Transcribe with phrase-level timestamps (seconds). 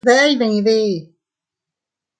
[0.07, 0.77] ¿Deʼe iydide?